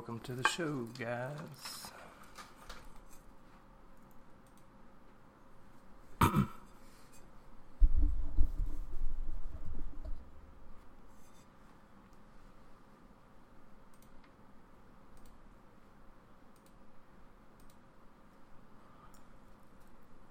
[0.00, 1.90] welcome to the show, guys.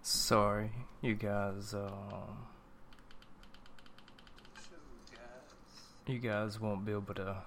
[0.01, 0.71] Sorry,
[1.03, 2.47] you guys, um,
[6.07, 7.43] you guys won't be able to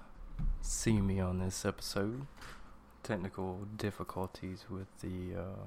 [0.72, 2.26] see me on this episode.
[3.02, 5.66] Technical difficulties with the uh,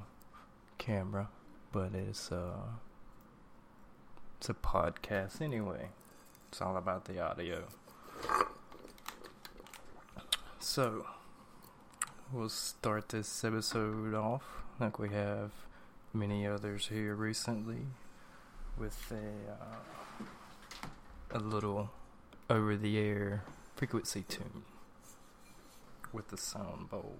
[0.77, 1.29] camera,
[1.71, 2.63] but it's uh,
[4.37, 5.89] it's a podcast anyway.
[6.49, 7.65] It's all about the audio.
[10.59, 11.05] So
[12.33, 15.51] we'll start this episode off like we have
[16.13, 17.85] many others here recently
[18.77, 21.91] with a uh, a little
[22.49, 23.43] over the air
[23.75, 24.63] frequency tune
[26.15, 27.17] with the sound bowl.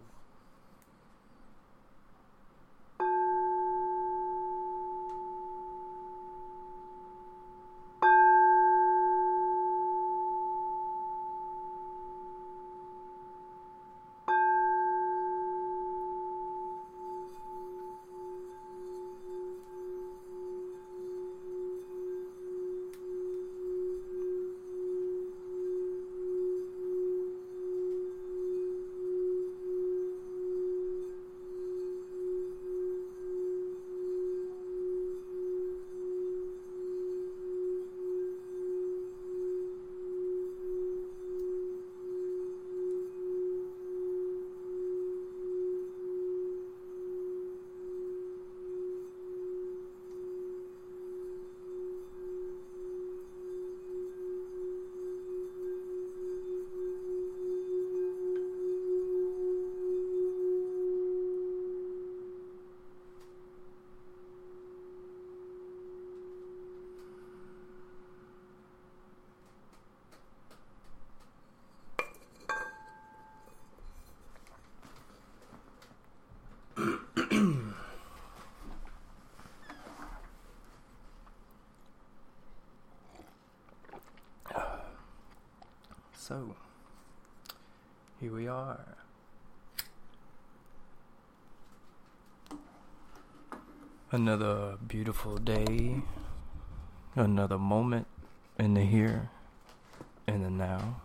[86.27, 86.55] So,
[88.19, 88.79] here we are.
[94.09, 96.01] Another beautiful day,
[97.15, 98.07] another moment
[98.57, 99.29] in the here
[100.25, 100.99] and the now.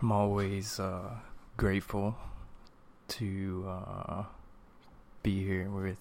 [0.00, 1.16] I'm always uh,
[1.56, 2.14] grateful
[3.08, 4.22] to uh,
[5.24, 5.98] be here with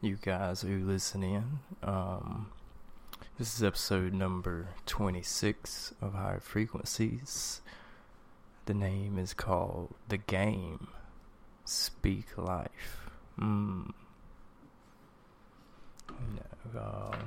[0.00, 1.58] you guys who listen in.
[1.82, 2.46] Um,
[3.38, 7.60] this is episode number 26 of Higher Frequencies.
[8.64, 10.88] The name is called The Game
[11.66, 13.10] Speak Life.
[13.38, 13.90] Mm.
[16.74, 17.18] Uh, I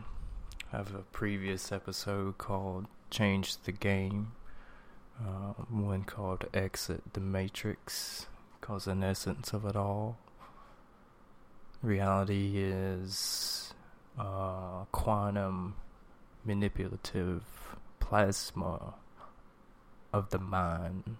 [0.71, 4.31] have a previous episode called Change the Game,
[5.19, 8.25] uh, one called Exit the Matrix,
[8.59, 10.17] because an essence of it all.
[11.83, 13.75] Reality is
[14.17, 15.75] uh, quantum
[16.49, 17.43] manipulative
[17.99, 18.95] plasma
[20.11, 21.17] of the mind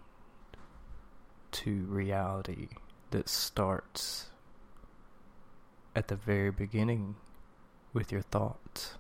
[1.52, 2.70] to reality
[3.12, 4.32] that starts
[5.96, 7.16] at the very beginning
[7.94, 8.96] with your thoughts.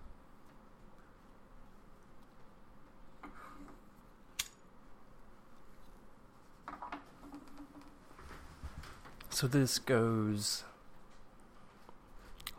[9.31, 10.63] So this goes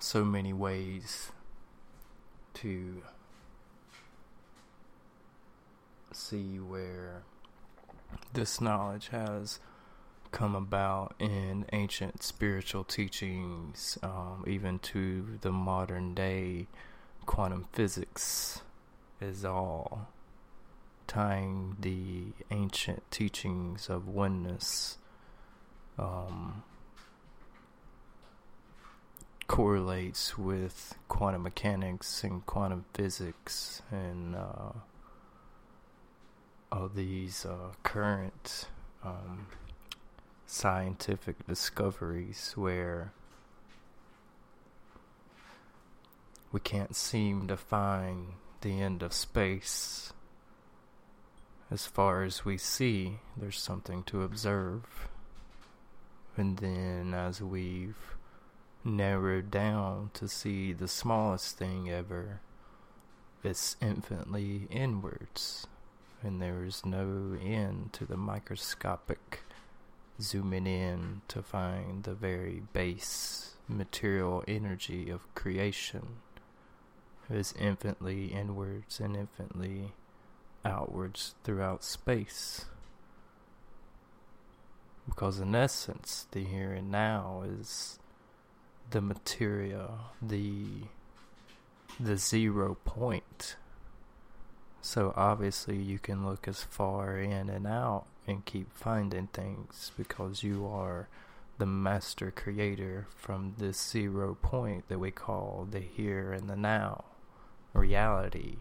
[0.01, 1.31] so many ways
[2.55, 3.03] to
[6.21, 7.23] see where
[8.33, 9.59] this knowledge has
[10.31, 16.67] come about in ancient spiritual teachings, um, even to the modern day
[17.27, 18.61] quantum physics,
[19.21, 20.09] is all
[21.07, 24.99] tying the ancient teachings of oneness.
[25.99, 26.63] Um,
[29.51, 34.71] correlates with quantum mechanics and quantum physics and uh,
[36.73, 38.69] of these uh, current
[39.05, 39.47] um,
[40.47, 43.13] scientific discoveries where
[46.53, 50.13] we can't seem to find the end of space.
[51.71, 55.09] As far as we see, there's something to observe.
[56.37, 58.17] And then, as we've
[58.85, 62.41] narrowed down to see the smallest thing ever,
[63.45, 65.67] it's infinitely inwards
[66.23, 69.41] and there is no end to the microscopic
[70.21, 76.17] zooming in to find the very base material energy of creation
[77.31, 79.93] is infinitely inwards and infinitely
[80.65, 82.67] outwards throughout space.
[85.09, 87.99] Because in essence, the here and now is
[88.91, 90.65] the material, the
[91.99, 93.57] the zero point.
[94.83, 100.43] So obviously you can look as far in and out and keep finding things because
[100.43, 101.09] you are
[101.59, 107.05] the master creator from this zero point that we call the here and the now,
[107.75, 108.57] reality.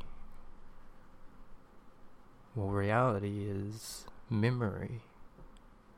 [2.56, 5.02] Well, reality is memory,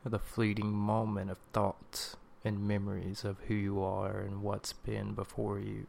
[0.04, 5.58] the fleeting moment of thoughts and memories of who you are and what's been before
[5.58, 5.86] you.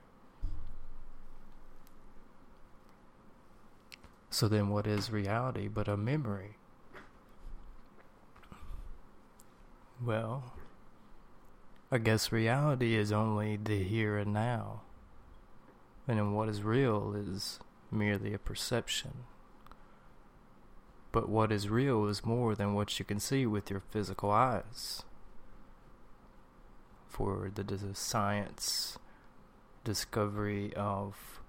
[4.34, 6.56] So then, what is reality but a memory?
[10.04, 10.54] Well,
[11.92, 14.82] I guess reality is only the here and now.
[16.08, 17.60] And then what is real is
[17.92, 19.26] merely a perception.
[21.12, 25.04] But what is real is more than what you can see with your physical eyes.
[27.08, 28.98] For the, the science
[29.84, 31.40] discovery of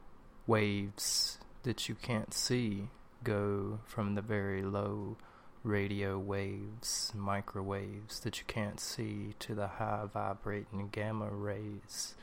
[0.46, 2.88] waves that you can't see
[3.24, 5.16] go from the very low
[5.62, 12.14] radio waves, microwaves that you can't see, to the high vibrating gamma rays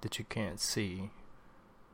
[0.00, 1.10] that you can't see.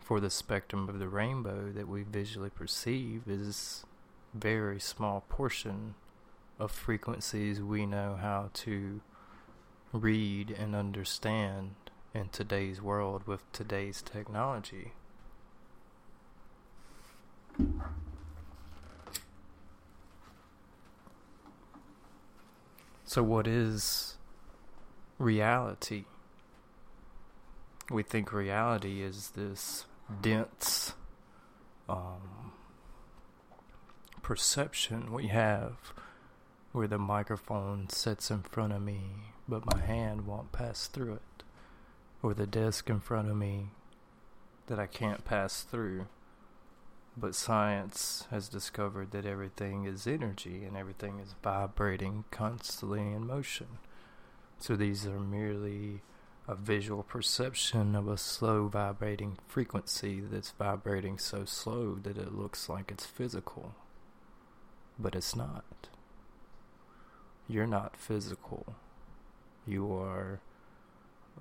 [0.01, 3.85] For the spectrum of the rainbow that we visually perceive is
[4.33, 5.95] very small portion
[6.59, 9.01] of frequencies we know how to
[9.93, 11.75] read and understand
[12.15, 14.93] in today's world with today's technology.
[23.05, 24.17] So, what is
[25.19, 26.05] reality?
[27.91, 29.85] We think reality is this
[30.21, 30.95] dense
[31.89, 32.53] um,
[34.23, 35.93] perception we have
[36.73, 39.03] where the microphone sits in front of me,
[39.49, 41.45] but my hand won't pass through it,
[42.21, 43.69] or the desk in front of me
[44.67, 46.07] that I can't pass through.
[47.17, 53.79] But science has discovered that everything is energy and everything is vibrating constantly in motion.
[54.59, 56.01] So these are merely
[56.49, 62.69] a visual perception of a slow vibrating frequency that's vibrating so slow that it looks
[62.69, 63.75] like it's physical.
[64.99, 65.89] But it's not.
[67.49, 68.75] You're not physical.
[69.67, 70.41] You are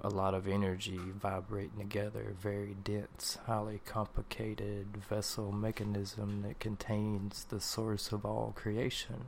[0.01, 7.59] a lot of energy vibrating together, very dense, highly complicated vessel mechanism that contains the
[7.59, 9.25] source of all creation.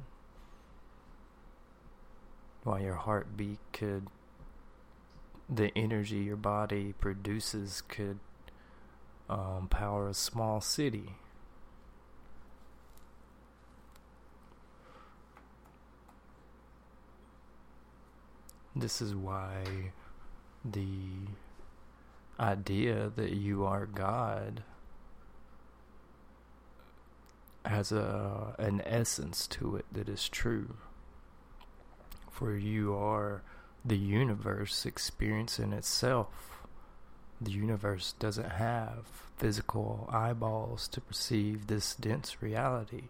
[2.64, 4.08] While your heartbeat could,
[5.48, 8.20] the energy your body produces could
[9.30, 11.16] um, power a small city.
[18.76, 19.92] This is why
[20.72, 21.28] the
[22.40, 24.64] idea that you are God
[27.64, 30.76] has a an essence to it that is true.
[32.32, 33.44] For you are
[33.84, 36.66] the universe experiencing itself.
[37.40, 39.06] The universe doesn't have
[39.38, 43.06] physical eyeballs to perceive this dense reality,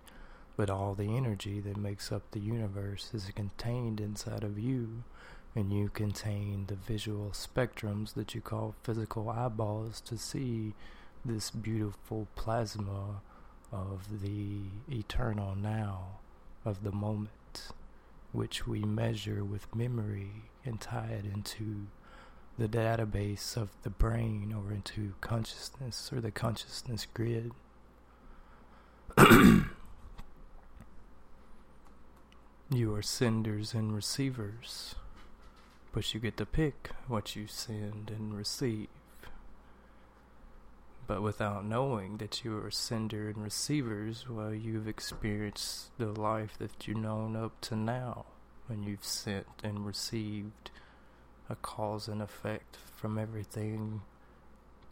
[0.57, 5.03] but all the energy that makes up the universe is contained inside of you
[5.55, 10.73] and you contain the visual spectrums that you call physical eyeballs to see
[11.23, 13.21] this beautiful plasma
[13.71, 14.57] of the
[14.91, 16.19] eternal now
[16.65, 17.69] of the moment
[18.33, 21.87] which we measure with memory and tie it into
[22.57, 27.51] the database of the brain or into consciousness or the consciousness grid.
[32.69, 34.95] you are senders and receivers
[35.95, 38.89] but you get to pick what you send and receive.
[41.07, 46.85] But without knowing that you are sender and receivers, well, you've experienced the life that
[46.85, 48.25] you've known up to now,
[48.67, 50.69] when you've sent and received
[51.49, 54.01] a cause and effect from everything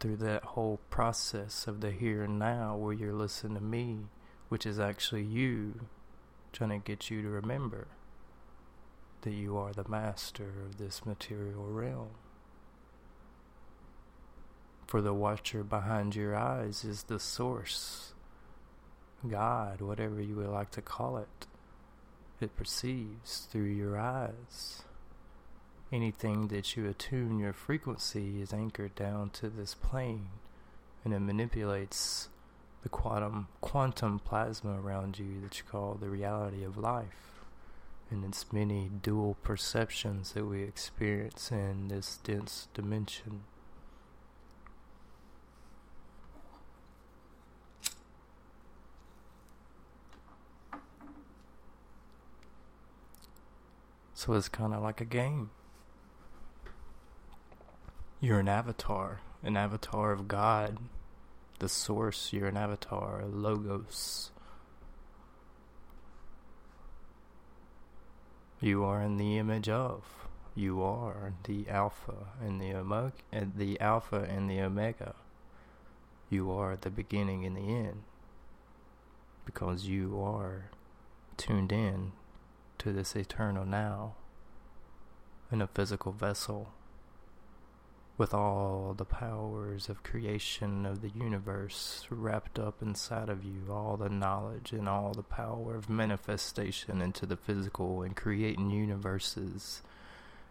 [0.00, 3.98] through that whole process of the here and now, where you're listening to me,
[4.48, 5.80] which is actually you
[6.54, 7.88] trying to get you to remember
[9.24, 12.10] that you are the master of this material realm.
[14.86, 18.12] For the watcher behind your eyes is the source
[19.28, 21.46] God, whatever you would like to call it.
[22.40, 24.82] It perceives through your eyes.
[25.90, 30.28] Anything that you attune your frequency is anchored down to this plane
[31.04, 32.28] and it manipulates
[32.82, 37.33] the quantum quantum plasma around you that you call the reality of life
[38.10, 43.42] and its many dual perceptions that we experience in this dense dimension.
[54.24, 55.50] So it's kind of like a game.
[58.20, 60.78] You're an avatar, an avatar of God,
[61.58, 62.32] the source.
[62.32, 64.30] You're an avatar, a logos.
[68.64, 70.26] You are in the image of.
[70.54, 75.14] You are the alpha and the omega, the alpha and the omega.
[76.30, 78.04] You are the beginning and the end.
[79.44, 80.70] Because you are
[81.36, 82.12] tuned in
[82.78, 84.14] to this eternal now
[85.52, 86.72] in a physical vessel
[88.16, 93.96] with all the powers of creation of the universe wrapped up inside of you, all
[93.96, 99.82] the knowledge and all the power of manifestation into the physical and creating universes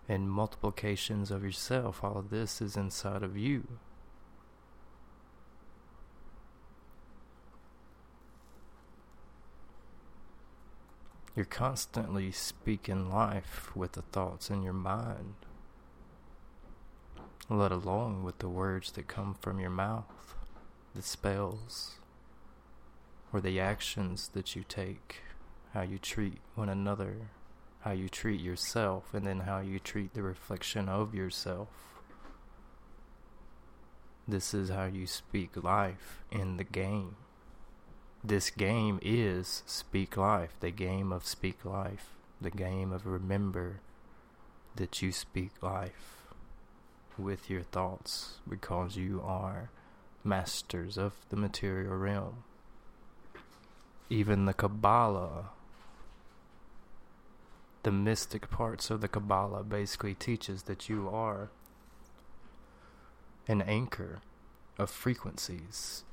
[0.10, 3.66] and multiplications of yourself, all of this is inside of you.
[11.36, 15.34] You're constantly speaking life with the thoughts in your mind,
[17.50, 20.36] let alone with the words that come from your mouth,
[20.96, 21.96] the spells,
[23.32, 25.22] or the actions that you take,
[25.74, 27.30] how you treat one another,
[27.82, 31.68] how you treat yourself, and then how you treat the reflection of yourself.
[34.28, 37.16] This is how you speak life in the game
[38.26, 43.82] this game is Speak Life, the game of Speak Life, the game of remember
[44.78, 46.13] that you speak life
[47.18, 49.70] with your thoughts because you are
[50.24, 52.44] masters of the material realm.
[54.10, 55.50] Even the Kabbalah,
[57.84, 61.50] the mystic parts of the Kabbalah basically teaches that you are
[63.48, 64.22] an anchor
[64.78, 66.04] of frequencies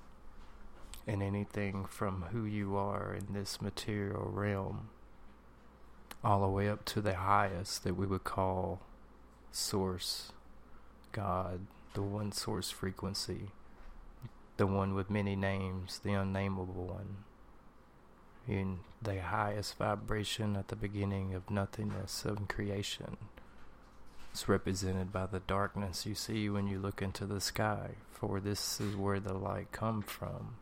[1.07, 4.89] and anything from who you are in this material realm
[6.23, 8.81] all the way up to the highest that we would call
[9.51, 10.33] source,
[11.13, 13.51] God, the one source frequency,
[14.57, 17.25] the one with many names, the unnameable one,
[18.47, 23.17] in the highest vibration at the beginning of nothingness of creation.
[24.33, 28.81] It's represented by the darkness you see when you look into the sky, for this
[28.81, 30.57] is where the light comes from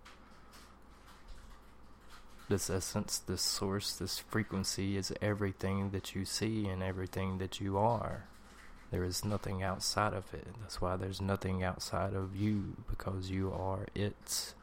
[2.48, 7.76] this essence, this source, this frequency is everything that you see and everything that you
[7.76, 8.24] are.
[8.90, 10.46] There is nothing outside of it.
[10.60, 14.54] That's why there's nothing outside of you, because you are it.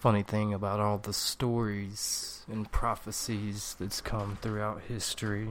[0.00, 5.48] Funny thing about all the stories and prophecies that's come throughout history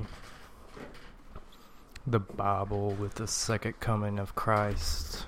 [2.05, 5.25] the Bible with the second coming of Christ,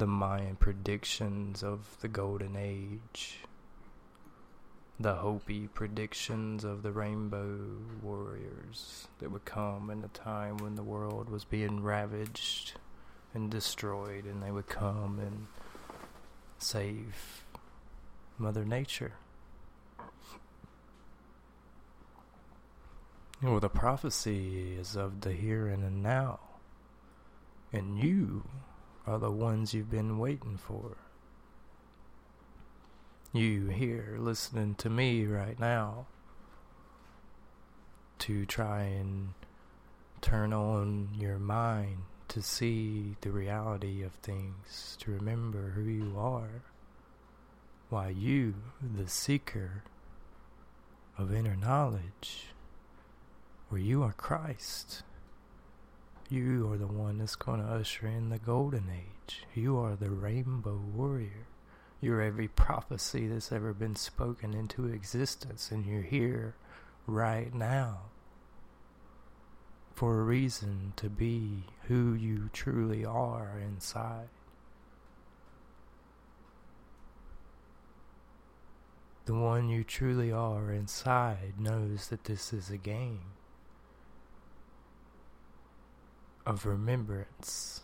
[0.00, 3.40] the Mayan predictions of the Golden Age,
[4.98, 7.58] the Hopi predictions of the Rainbow
[8.02, 12.72] Warriors that would come in a time when the world was being ravaged
[13.34, 15.48] and destroyed, and they would come and
[16.56, 17.44] save
[18.38, 19.12] Mother Nature.
[23.42, 26.40] Well, the prophecy is of the here and the now.
[27.70, 28.44] And you
[29.10, 30.96] are the ones you've been waiting for.
[33.32, 36.06] You here listening to me right now
[38.20, 39.34] to try and
[40.20, 46.62] turn on your mind to see the reality of things, to remember who you are.
[47.88, 49.82] Why you, the seeker
[51.18, 52.46] of inner knowledge,
[53.70, 55.02] where you are Christ.
[56.32, 59.42] You are the one that's going to usher in the golden age.
[59.52, 61.48] You are the rainbow warrior.
[62.00, 66.54] You're every prophecy that's ever been spoken into existence, and you're here
[67.04, 68.02] right now
[69.92, 74.28] for a reason to be who you truly are inside.
[79.26, 83.32] The one you truly are inside knows that this is a game
[86.50, 87.80] of remembrance.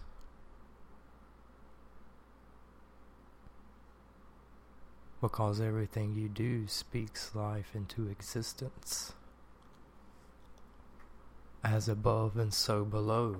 [5.20, 9.12] Because everything you do speaks life into existence.
[11.62, 13.36] As above and so below.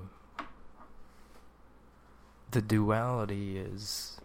[2.53, 4.21] The duality is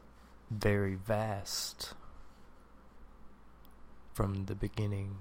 [0.52, 1.96] very vast
[4.14, 5.18] from the beginning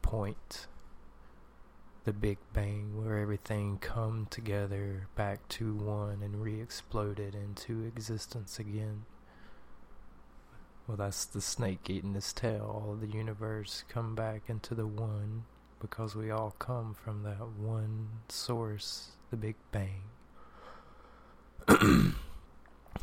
[0.00, 0.66] point
[2.08, 9.04] the Big Bang, where everything come together back to one and re-exploded into existence again.
[10.86, 12.82] Well, that's the snake eating its tail.
[12.82, 15.44] All the universe come back into the one
[15.80, 20.04] because we all come from that one source, the Big Bang.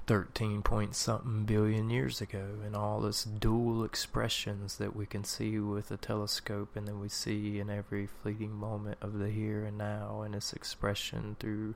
[0.08, 5.58] 13 point something billion years ago and all this dual expressions that we can see
[5.58, 9.78] with a telescope and then we see in every fleeting moment of the here and
[9.78, 11.74] now and its expression through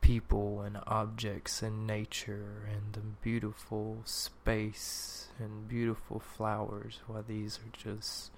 [0.00, 7.00] people and objects and nature and the beautiful space and beautiful flowers.
[7.06, 8.30] While these are just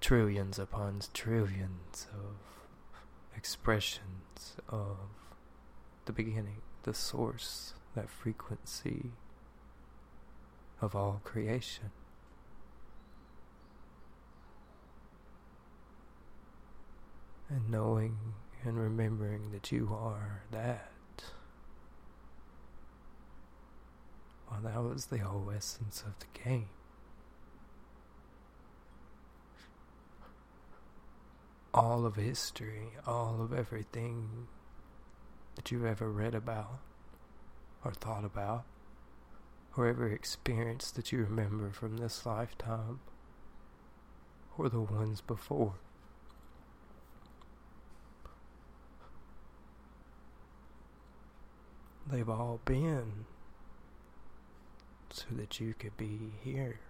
[0.00, 2.36] trillions upon trillions of
[3.36, 4.96] expressions of
[6.04, 9.10] the beginning the source that frequency
[10.80, 11.90] of all creation.
[17.48, 18.16] And knowing
[18.64, 20.90] and remembering that you are that.
[24.50, 26.68] Well, that was the whole essence of the game.
[31.72, 34.48] All of history, all of everything
[35.56, 36.80] that you've ever read about
[37.84, 38.64] or thought about,
[39.76, 43.00] or every experience that you remember from this lifetime
[44.58, 45.74] or the ones before.
[52.06, 53.26] They've all been
[55.10, 56.80] so that you could be here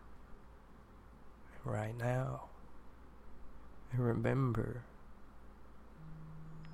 [1.65, 2.45] right now
[3.93, 4.83] and remember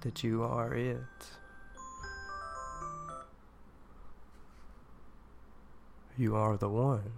[0.02, 1.04] that you are it.
[6.18, 7.12] You are the one.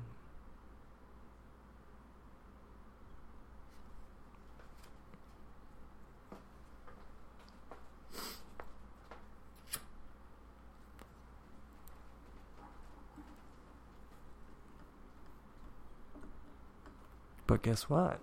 [17.47, 18.19] But guess what?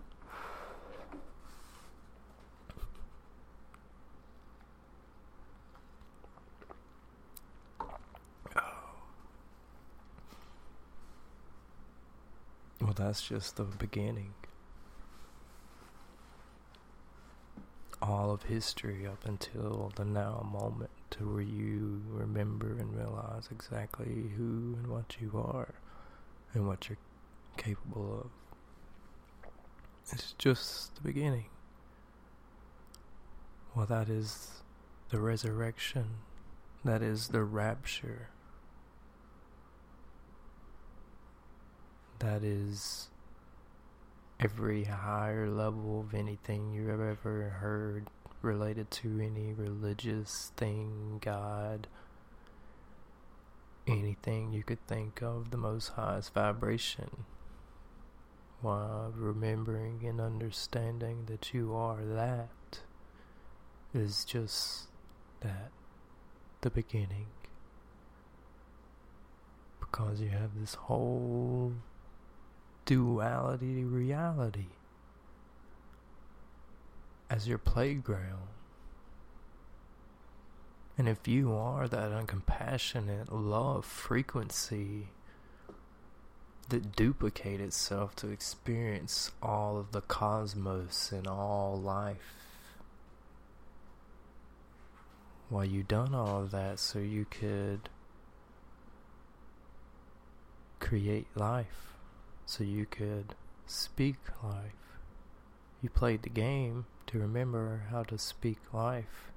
[13.15, 14.33] That's just the beginning.
[18.01, 24.31] All of history up until the now moment to where you remember and realize exactly
[24.35, 25.75] who and what you are
[26.53, 26.97] and what you're
[27.55, 29.49] capable of.
[30.11, 31.45] It's just the beginning.
[33.73, 34.61] Well, that is
[35.07, 36.15] the resurrection.
[36.83, 38.27] That is the rapture.
[42.19, 43.09] That is
[44.39, 48.07] every higher level of anything you have ever heard
[48.41, 51.87] related to any religious thing, God,
[53.87, 57.25] anything you could think of, the most highest vibration.
[58.61, 62.79] While remembering and understanding that you are that
[63.93, 64.87] is just
[65.41, 65.71] that,
[66.61, 67.27] the beginning.
[69.79, 71.73] Because you have this whole
[72.85, 74.67] duality reality
[77.29, 78.47] as your playground.
[80.97, 85.09] And if you are that uncompassionate love frequency
[86.69, 92.35] that duplicate itself to experience all of the cosmos and all life,
[95.49, 97.89] well, you done all of that so you could
[100.79, 101.94] create life
[102.45, 104.99] so you could speak life.
[105.81, 109.31] You played the game to remember how to speak life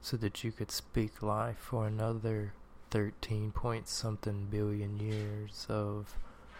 [0.00, 2.54] so that you could speak life for another
[2.90, 6.16] 13 point something billion years of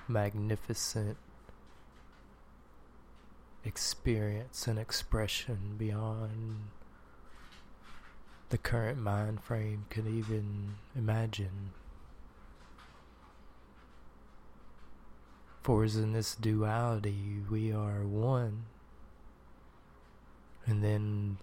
[0.06, 1.16] magnificent
[3.64, 6.68] experience and expression beyond
[8.50, 11.70] the current mind frame could even imagine.
[15.62, 18.64] For as in this duality we are one,
[20.64, 21.38] and then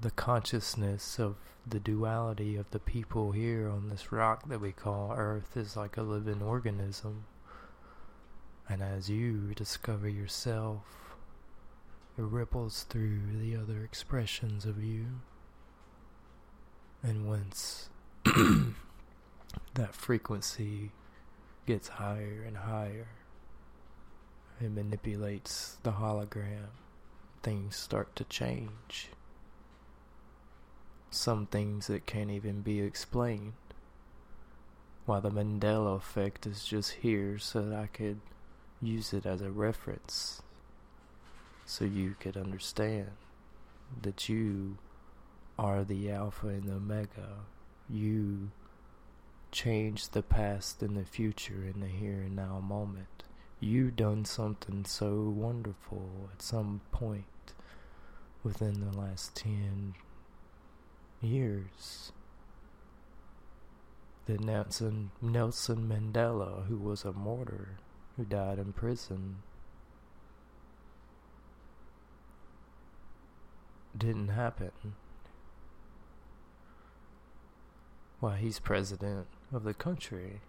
[0.00, 5.12] the consciousness of the duality of the people here on this rock that we call
[5.16, 7.24] Earth is like a living organism.
[8.68, 11.16] And as you discover yourself,
[12.16, 15.06] it ripples through the other expressions of you.
[17.02, 17.88] And once
[18.24, 20.92] that frequency
[21.70, 23.06] gets higher and higher,
[24.60, 26.66] it manipulates the hologram.
[27.44, 29.10] Things start to change.
[31.10, 33.52] Some things that can't even be explained.
[35.06, 38.18] While the Mandela effect is just here so that I could
[38.82, 40.42] use it as a reference.
[41.66, 43.12] So you could understand
[44.02, 44.78] that you
[45.56, 47.44] are the Alpha and the Omega.
[47.88, 48.50] You
[49.52, 53.24] change the past and the future in the here and now moment
[53.60, 57.52] you done something so wonderful at some point
[58.42, 59.94] within the last 10
[61.20, 62.12] years
[64.26, 67.76] that Nelson, Nelson Mandela, who was a martyr,
[68.16, 69.36] who died in prison,
[73.96, 74.70] didn't happen.
[78.20, 80.40] Why, he's president of the country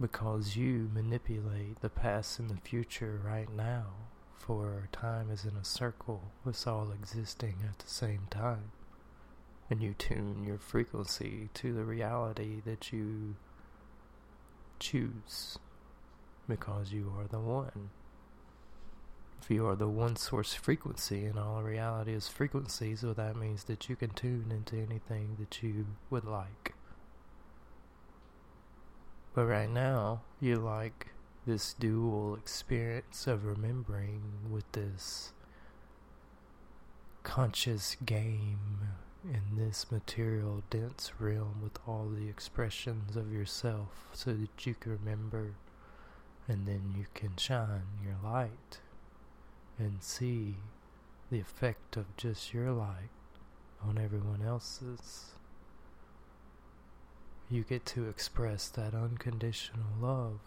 [0.00, 3.86] because you manipulate the past and the future right now,
[4.36, 8.72] for time is in a circle, it's all existing at the same time.
[9.70, 13.36] And you tune your frequency to the reality that you
[14.78, 15.58] choose,
[16.46, 17.90] because you are the one.
[19.40, 23.64] If you are the one source frequency and all reality is frequency, so that means
[23.64, 26.75] that you can tune into anything that you would like.
[29.36, 31.08] But right now, you like
[31.46, 35.34] this dual experience of remembering with this
[37.22, 38.78] conscious game
[39.24, 44.92] in this material dense realm with all the expressions of yourself so that you can
[44.92, 45.52] remember
[46.48, 48.80] and then you can shine your light
[49.78, 50.54] and see
[51.30, 53.10] the effect of just your light
[53.86, 55.35] on everyone else's
[57.48, 60.40] you get to express that unconditional love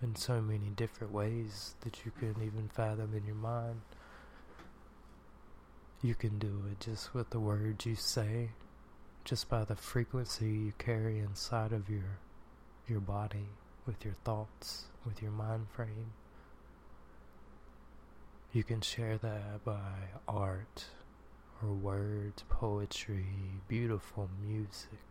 [0.00, 3.80] in so many different ways that you can even fathom in your mind.
[6.02, 8.50] You can do it just with the words you say,
[9.24, 12.18] just by the frequency you carry inside of your
[12.88, 13.46] your body,
[13.86, 16.12] with your thoughts, with your mind frame.
[18.52, 20.86] You can share that by art
[21.62, 23.26] or words, poetry,
[23.68, 25.09] beautiful music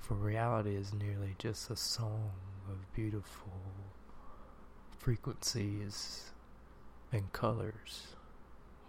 [0.00, 2.30] for reality is nearly just a song
[2.68, 3.60] of beautiful
[4.98, 6.30] frequencies
[7.12, 8.08] and colors.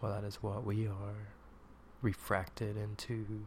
[0.02, 1.34] Well, that is what we are,
[2.02, 3.46] refracted into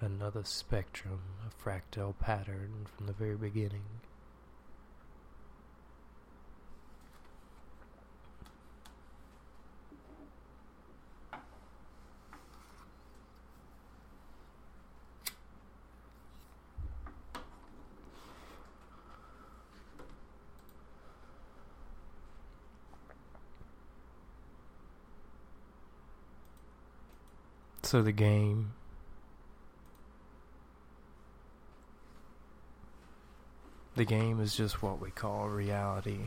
[0.00, 3.84] another spectrum, a fractal pattern from the very beginning.
[27.90, 28.70] So the game
[33.96, 36.20] The game is just what we call reality.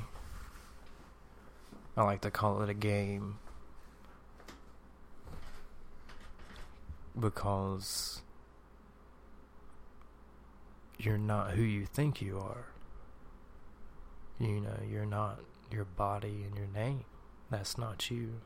[1.96, 3.38] I like to call it a game
[7.18, 8.22] because
[11.00, 12.68] you're not who you think you are.
[14.38, 15.40] You know, you're not
[15.72, 17.06] your body and your name.
[17.50, 18.42] That's not you.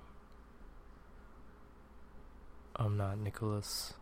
[2.79, 3.95] I'm not Nicholas.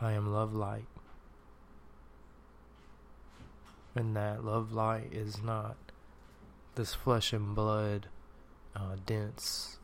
[0.00, 0.86] I am love light.
[3.96, 5.76] And that love light is not
[6.76, 8.06] this flesh and blood,
[8.76, 9.78] uh, dense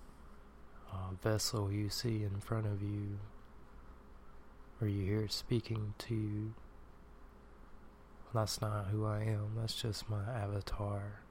[0.92, 3.18] uh, vessel you see in front of you,
[4.80, 6.54] or you hear speaking to you.
[8.32, 9.56] That's not who I am.
[9.56, 11.22] That's just my avatar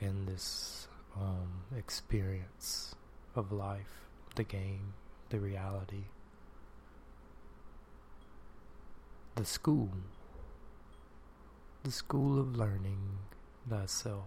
[0.00, 2.94] in this um, experience
[3.34, 4.03] of life
[4.34, 4.94] the game,
[5.30, 6.04] the reality,
[9.36, 9.90] the school,
[11.82, 13.18] the school of learning
[13.68, 14.24] thyself.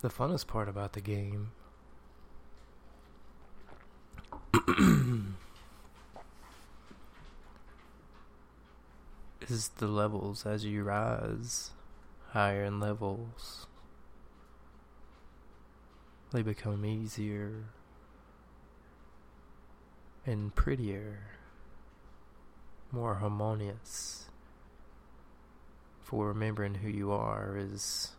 [0.00, 1.50] The funnest part about the game
[9.50, 11.70] is the levels as you rise
[12.30, 13.66] higher in levels.
[16.32, 17.64] They become easier
[20.26, 21.20] and prettier,
[22.92, 24.26] more harmonious.
[26.02, 28.12] For remembering who you are is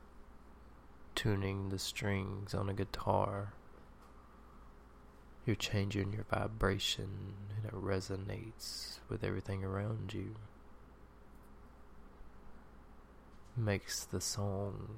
[1.13, 3.53] tuning the strings on a guitar.
[5.45, 10.35] You're changing your vibration and it resonates with everything around you.
[13.59, 14.95] Makes the song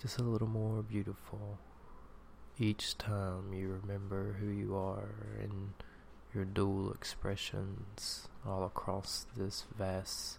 [0.00, 1.58] just a little more beautiful
[2.56, 5.08] each time you remember who you are
[5.42, 5.72] and
[6.32, 10.38] your dual expressions all across this vast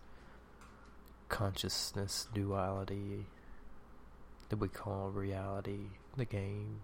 [1.28, 3.26] consciousness duality
[4.48, 6.80] that we call reality, the game.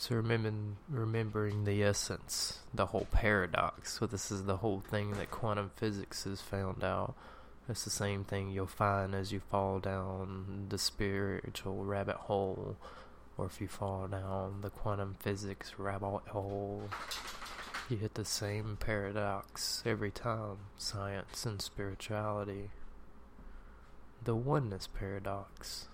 [0.00, 3.98] So remembering, remembering the essence, the whole paradox.
[3.98, 7.14] So this is the whole thing that quantum physics has found out.
[7.68, 12.78] It's the same thing you'll find as you fall down the spiritual rabbit hole,
[13.36, 16.88] or if you fall down the quantum physics rabbit hole.
[17.90, 22.70] You hit the same paradox every time science and spirituality.
[24.24, 25.88] The oneness paradox.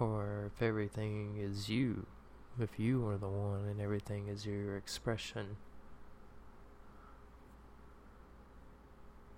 [0.00, 2.06] For if everything is you,
[2.58, 5.58] if you are the one and everything is your expression,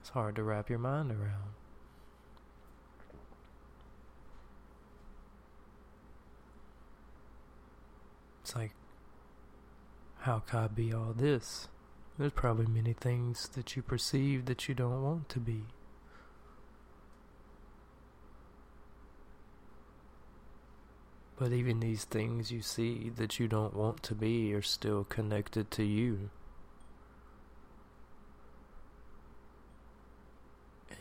[0.01, 1.55] it's hard to wrap your mind around.
[8.43, 8.71] It's like,
[10.21, 11.67] how could I be all this?
[12.21, 15.65] There's probably many things that you perceive that you don't want to be.
[21.43, 25.73] But even these things you see that you don't want to be are still connected
[25.73, 26.31] to you.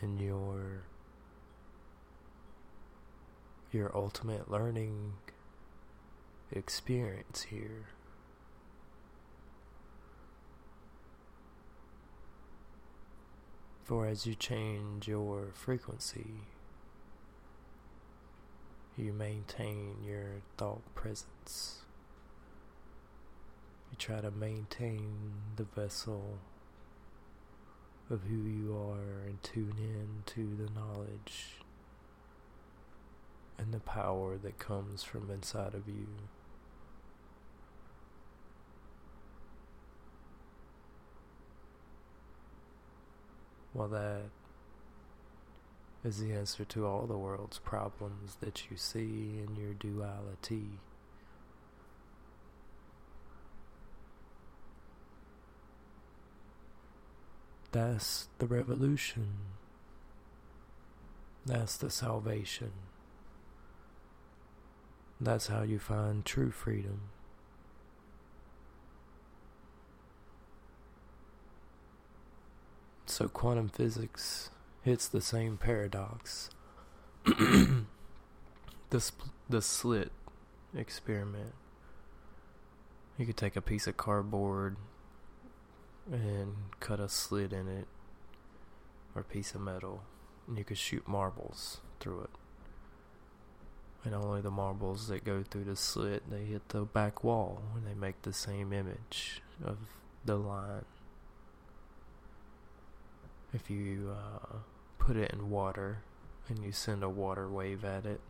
[0.00, 0.82] And your
[3.70, 5.12] your ultimate learning
[6.50, 7.86] experience here.
[13.84, 16.40] For as you change your frequency,
[18.96, 21.82] you maintain your thought presence.
[23.90, 26.38] You try to maintain the vessel
[28.10, 31.62] of who you are and tune in to the knowledge
[33.58, 36.08] and the power that comes from inside of you.
[43.72, 44.24] While that
[46.04, 50.80] is the answer to all the world's problems that you see in your duality.
[57.70, 59.28] That's the revolution.
[61.46, 62.72] That's the salvation.
[65.20, 67.00] That's how you find true freedom.
[73.06, 74.50] So quantum physics
[74.82, 76.50] hits the same paradox.
[77.24, 77.86] the
[79.48, 80.12] the slit
[80.76, 81.54] experiment.
[83.18, 84.76] You could take a piece of cardboard
[86.10, 87.86] and cut a slit in it
[89.14, 90.02] or a piece of metal
[90.48, 92.30] and you could shoot marbles through it.
[94.04, 97.86] And only the marbles that go through the slit they hit the back wall and
[97.86, 99.78] they make the same image of
[100.24, 100.84] the line
[103.52, 104.56] if you uh,
[105.02, 105.98] put it in water
[106.48, 108.20] and you send a water wave at it,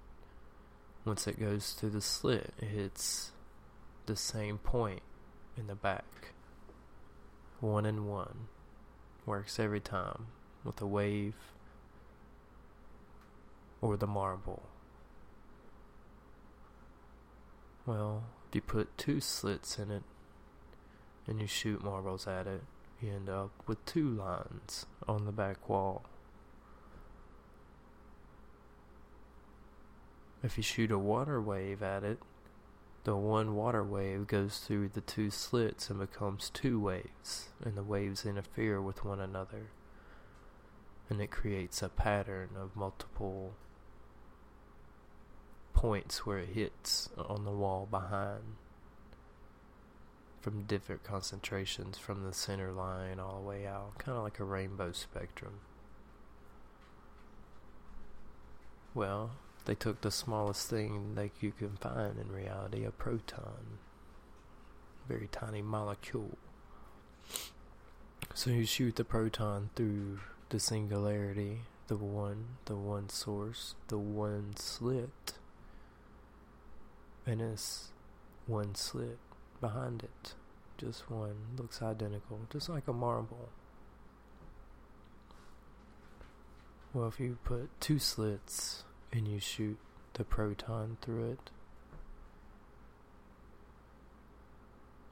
[1.04, 3.30] once it goes through the slit, it hits
[4.06, 5.02] the same point
[5.54, 6.32] in the back.
[7.60, 8.48] One and one.
[9.26, 10.28] Works every time
[10.64, 11.34] with a wave
[13.82, 14.62] or the marble.
[17.84, 20.04] Well, if you put two slits in it
[21.26, 22.62] and you shoot marbles at it,
[23.02, 26.04] you end up with two lines on the back wall.
[30.42, 32.18] If you shoot a water wave at it,
[33.04, 37.82] the one water wave goes through the two slits and becomes two waves, and the
[37.82, 39.70] waves interfere with one another.
[41.08, 43.54] And it creates a pattern of multiple
[45.74, 48.56] points where it hits on the wall behind
[50.40, 54.44] from different concentrations from the center line all the way out, kind of like a
[54.44, 55.60] rainbow spectrum.
[58.92, 59.30] Well,
[59.64, 63.78] they took the smallest thing that you can find in reality, a proton.
[65.08, 66.36] Very tiny molecule.
[68.34, 74.56] So you shoot the proton through the singularity, the one, the one source, the one
[74.56, 75.34] slit,
[77.26, 77.90] and it's
[78.46, 79.18] one slit
[79.60, 80.34] behind it.
[80.78, 81.36] Just one.
[81.56, 83.50] Looks identical, just like a marble.
[86.92, 89.78] Well, if you put two slits and you shoot
[90.14, 91.50] the proton through it,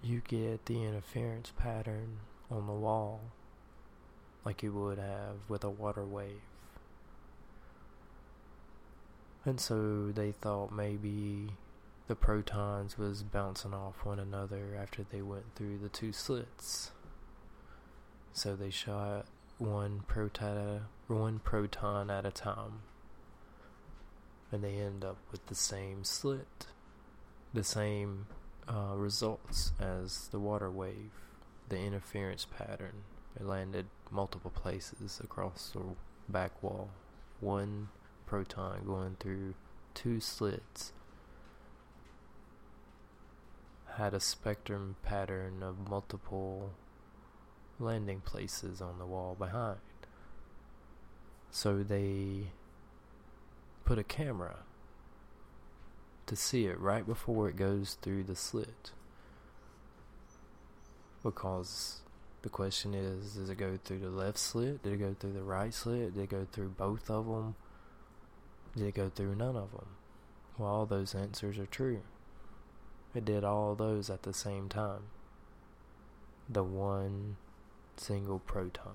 [0.03, 2.19] you get the interference pattern
[2.51, 3.21] on the wall
[4.45, 6.41] like you would have with a water wave.
[9.45, 11.51] And so they thought maybe
[12.09, 16.91] the protons was bouncing off one another after they went through the two slits.
[18.33, 19.27] So they shot
[19.59, 22.83] one proton, one proton at a time.
[24.53, 26.67] And they end up with the same slit,
[27.55, 28.27] the same
[28.69, 31.13] uh, results as the water wave,
[31.69, 33.05] the interference pattern.
[33.39, 35.83] It landed multiple places across the
[36.29, 36.91] back wall.
[37.39, 37.89] One
[38.27, 39.55] proton going through
[39.95, 40.93] two slits
[43.97, 46.71] had a spectrum pattern of multiple
[47.79, 49.79] landing places on the wall behind.
[51.51, 52.53] So they
[53.91, 54.59] put a camera
[56.25, 58.93] to see it right before it goes through the slit.
[61.25, 62.03] Because
[62.43, 64.85] the question is, does it go through the left slit?
[64.85, 66.15] Did it go through the right slit?
[66.15, 67.57] Did it go through both of them?
[68.77, 69.89] Did it go through none of them?
[70.57, 72.03] Well, all those answers are true.
[73.13, 75.09] It did all those at the same time.
[76.49, 77.39] The one
[77.97, 78.93] single proton.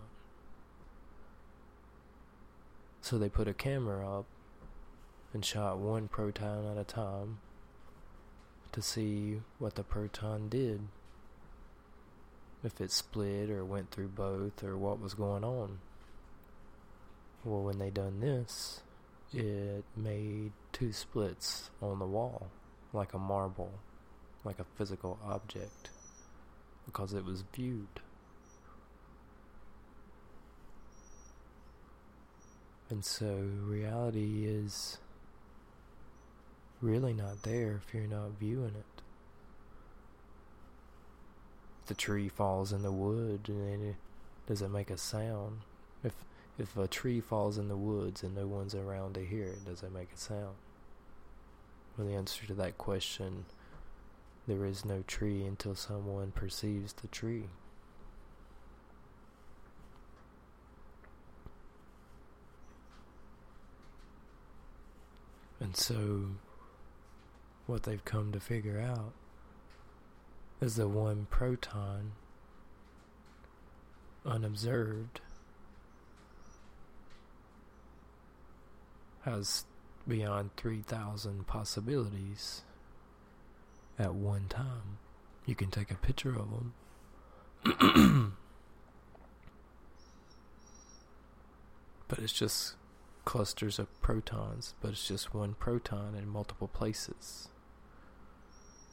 [3.01, 4.25] So they put a camera up
[5.35, 7.39] and shot one proton at a time
[8.71, 10.79] to see what the proton did.
[12.63, 15.79] If it split or went through both or what was going on.
[17.43, 18.79] Well, when they done this,
[19.33, 22.47] it made two splits on the wall,
[22.93, 23.73] like a marble,
[24.45, 25.89] like a physical object,
[26.85, 27.99] because it was viewed.
[32.89, 34.99] And so reality is
[36.85, 39.01] really not there if you're not viewing it.
[41.81, 43.95] If the tree falls in the wood and it,
[44.47, 45.61] does it make a sound?
[46.03, 46.13] If
[46.59, 49.81] if a tree falls in the woods and no one's around to hear it, does
[49.81, 50.55] it make a sound?
[51.97, 53.45] Well, the answer to that question,
[54.47, 57.45] there is no tree until someone perceives the tree.
[65.59, 66.25] And so,
[67.67, 69.13] what they've come to figure out
[70.61, 72.13] is that one proton,
[74.25, 75.21] unobserved,
[79.23, 79.65] has
[80.07, 82.61] beyond 3,000 possibilities
[83.97, 84.99] at one time.
[85.45, 86.73] You can take a picture of them.
[92.07, 92.75] but it's just
[93.25, 97.49] clusters of protons, but it's just one proton in multiple places.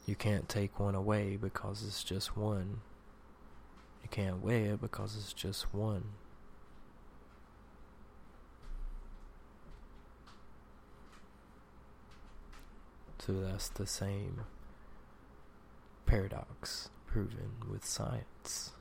[0.05, 2.81] You can't take one away because it's just one.
[4.03, 6.03] You can't weigh it because it's just one.
[13.19, 14.41] So that's the same
[16.05, 18.71] paradox proven with science.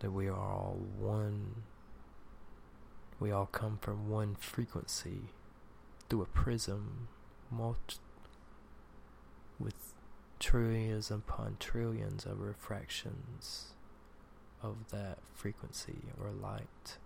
[0.00, 1.62] That we are all one
[3.20, 5.28] we all come from one frequency
[6.08, 7.08] through a prism
[7.50, 7.98] multi-
[9.60, 9.94] with
[10.38, 13.74] trillions upon trillions of refractions
[14.62, 16.96] of that frequency or light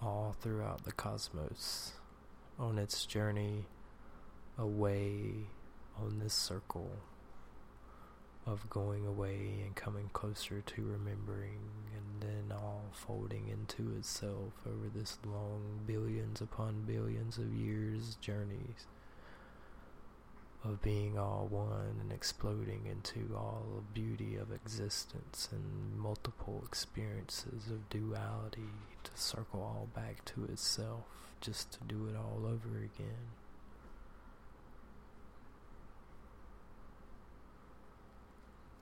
[0.00, 1.92] all throughout the cosmos
[2.58, 3.64] on its journey
[4.56, 5.46] away
[6.00, 6.90] on this circle
[8.46, 11.58] of going away and coming closer to remembering
[11.96, 18.86] and then all folding into itself over this long billions upon billions of years journeys
[20.64, 27.70] of being all one and exploding into all the beauty of existence and multiple experiences
[27.70, 28.70] of duality
[29.02, 31.04] to circle all back to itself
[31.40, 33.28] just to do it all over again.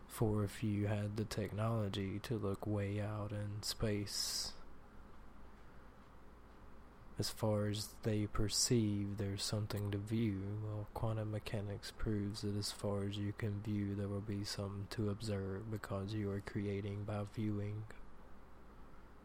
[0.06, 4.52] For if you had the technology to look way out in space
[7.18, 10.40] as far as they perceive there's something to view.
[10.64, 14.86] Well, quantum mechanics proves that as far as you can view, there will be something
[14.90, 17.84] to observe because you are creating by viewing.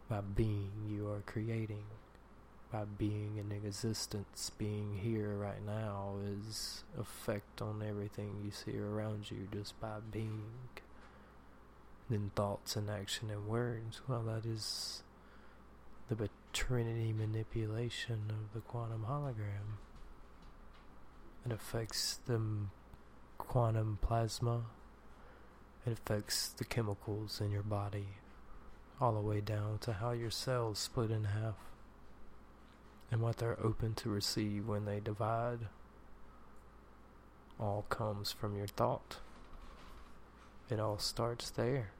[0.10, 1.84] By being, you are creating.
[2.72, 9.32] By being in existence, being here right now is effect on everything you see around
[9.32, 10.44] you just by being.
[12.10, 15.04] Then thoughts and action and words, well, that is
[16.10, 16.16] the
[16.58, 19.78] Trinity manipulation of the quantum hologram.
[21.46, 22.42] It affects the
[23.38, 24.64] quantum plasma.
[25.86, 28.08] It affects the chemicals in your body,
[29.00, 31.58] all the way down to how your cells split in half
[33.12, 35.60] and what they're open to receive when they divide.
[37.60, 39.18] All comes from your thought.
[40.72, 41.92] It all starts there.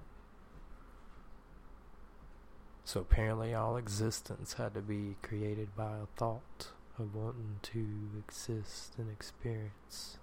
[2.88, 7.86] So apparently, all existence had to be created by a thought of wanting to
[8.18, 10.20] exist and experience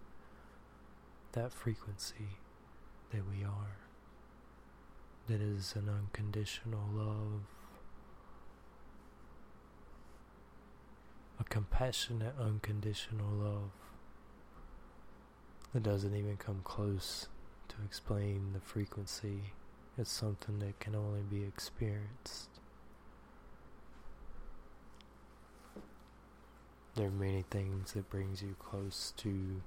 [1.33, 2.39] that frequency
[3.13, 3.77] that we are.
[5.29, 7.43] That is an unconditional love,
[11.39, 13.73] a compassionate, unconditional love
[15.75, 17.29] that doesn't even come close
[17.69, 19.53] to explain the frequency.
[19.97, 22.49] It's something that can only be experienced.
[26.95, 29.63] there are many things that brings you close to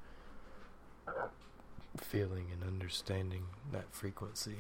[1.98, 4.58] feeling and understanding that frequency.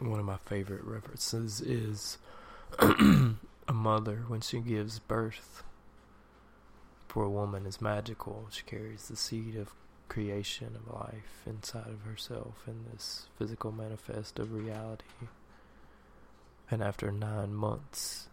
[0.00, 2.18] One of my favorite references is
[2.78, 5.62] a mother when she gives birth.
[7.16, 8.48] A woman is magical.
[8.50, 9.72] She carries the seed of
[10.08, 15.04] creation of life inside of herself in this physical manifest of reality.
[16.70, 18.28] And after nine months,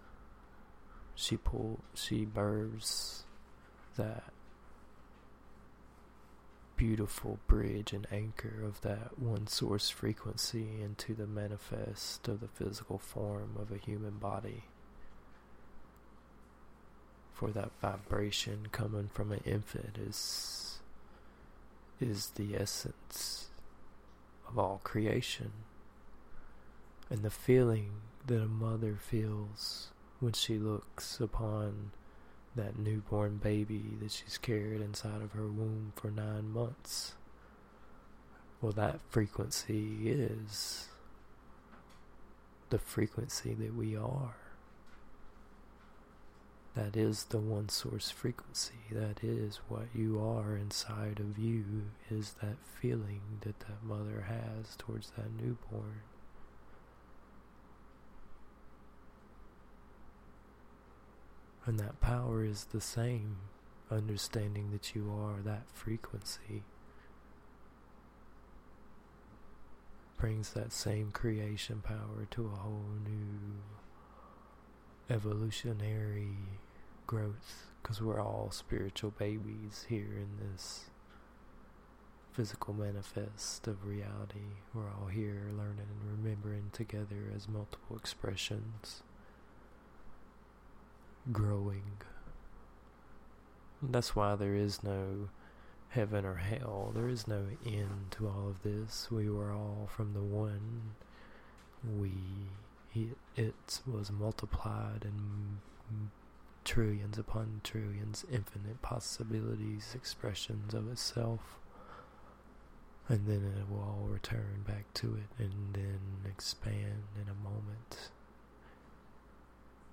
[1.16, 3.24] she pull she burrs
[3.98, 4.32] that
[6.82, 12.98] beautiful bridge and anchor of that one source frequency into the manifest of the physical
[12.98, 14.64] form of a human body.
[17.34, 20.71] For that vibration coming from an infant is
[22.02, 23.48] is the essence
[24.48, 25.52] of all creation.
[27.10, 27.92] And the feeling
[28.28, 29.90] that a mother feels
[30.20, 31.92] when she looks upon
[32.56, 37.16] that newborn baby that she's carried inside of her womb for nine months.
[38.62, 40.88] Well, that frequency is
[42.70, 44.36] the frequency that we are.
[46.74, 48.80] That is the one source frequency.
[48.92, 51.66] That is what you are inside of you,
[52.10, 56.02] is that feeling that that mother has towards that newborn.
[61.66, 63.38] And that power is the same,
[63.92, 66.64] understanding that you are that frequency.
[70.18, 73.62] Brings that same creation power to a whole new
[75.12, 76.38] evolutionary
[77.06, 80.86] growth because we're all spiritual babies here in this
[82.32, 84.56] physical manifest of reality.
[84.74, 89.04] We're all here learning and remembering together as multiple expressions
[91.32, 91.84] growing.
[93.82, 95.30] That's why there is no
[95.90, 96.92] heaven or hell.
[96.96, 99.10] There is no end to all of this.
[99.12, 100.94] We were all from the one.
[102.00, 102.12] We
[102.94, 105.60] it, it was multiplied in
[106.64, 111.60] trillions upon trillions, infinite possibilities, expressions of itself.
[113.08, 118.12] And then it will all return back to it and then expand in a moment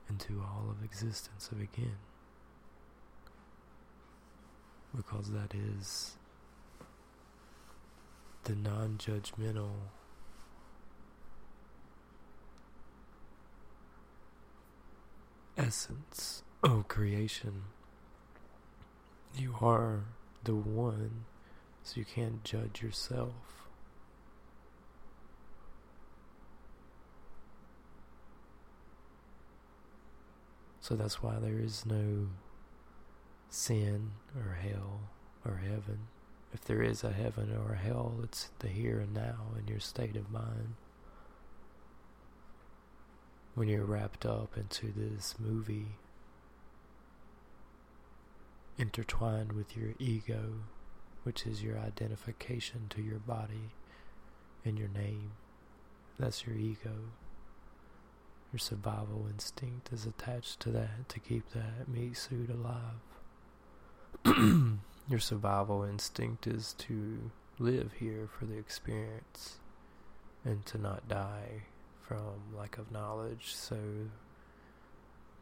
[0.08, 1.96] into all of existence again.
[4.94, 6.16] Because that is
[8.44, 9.70] the non judgmental
[15.58, 17.64] essence of creation.
[19.36, 20.04] You are
[20.44, 21.24] the one,
[21.82, 23.34] so you can't judge yourself.
[30.80, 32.28] So that's why there is no
[33.50, 35.00] sin or hell
[35.44, 36.08] or heaven.
[36.54, 39.80] If there is a heaven or a hell, it's the here and now in your
[39.80, 40.76] state of mind.
[43.58, 45.96] When you're wrapped up into this movie,
[48.78, 50.60] intertwined with your ego,
[51.24, 53.72] which is your identification to your body
[54.64, 55.32] and your name.
[56.20, 57.10] That's your ego.
[58.52, 63.02] Your survival instinct is attached to that to keep that meat suit alive.
[65.08, 69.56] Your survival instinct is to live here for the experience
[70.44, 71.64] and to not die
[72.08, 73.54] from lack of knowledge.
[73.54, 73.76] So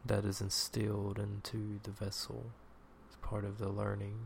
[0.05, 2.47] that is instilled into the vessel
[3.09, 4.19] as part of the learning.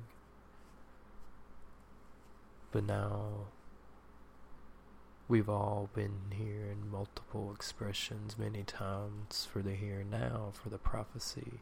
[2.73, 3.49] But now
[5.29, 10.71] we've all been here in multiple expressions many times for the here and now, for
[10.71, 11.61] the prophecy,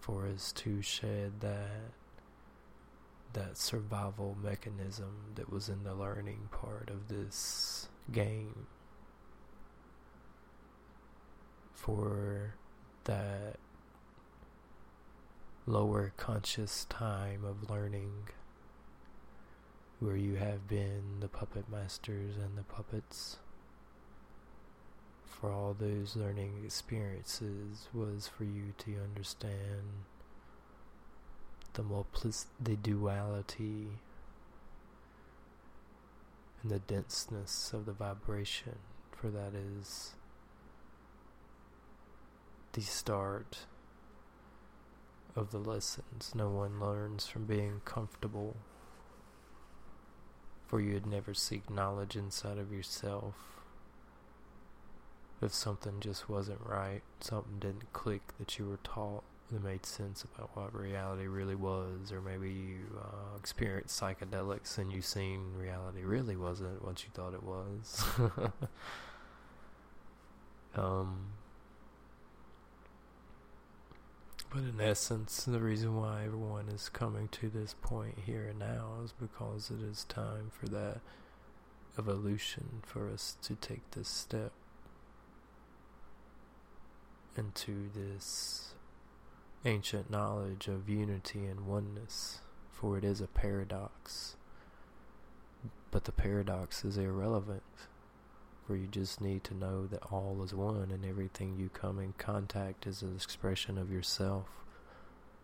[0.00, 1.92] for us to shed that
[3.32, 8.66] that survival mechanism that was in the learning part of this game
[11.74, 12.54] for
[13.04, 13.56] that
[15.66, 18.12] lower conscious time of learning
[20.00, 23.36] where you have been the puppet masters and the puppets
[25.26, 30.04] for all those learning experiences was for you to understand
[31.78, 33.86] the multiplicity, the duality,
[36.60, 38.74] and the denseness of the vibration,
[39.12, 40.16] for that is
[42.72, 43.58] the start
[45.36, 46.32] of the lessons.
[46.34, 48.56] No one learns from being comfortable,
[50.66, 53.34] for you'd never seek knowledge inside of yourself.
[55.40, 60.24] If something just wasn't right, something didn't click that you were taught, that made sense
[60.24, 66.02] about what reality really was, or maybe you uh, experienced psychedelics and you seen reality
[66.02, 68.04] really wasn't what you thought it was.
[70.74, 71.28] um,
[74.52, 78.98] but in essence, the reason why everyone is coming to this point here and now
[79.02, 81.00] is because it is time for that
[81.98, 84.52] evolution, for us to take this step
[87.36, 88.74] into this
[89.64, 92.40] ancient knowledge of unity and oneness,
[92.70, 94.36] for it is a paradox.
[95.90, 97.62] But the paradox is irrelevant,
[98.66, 102.12] for you just need to know that all is one and everything you come in
[102.18, 104.46] contact is an expression of yourself.